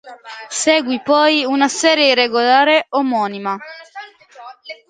[0.63, 3.55] Seguì poi una serie regolare omonima.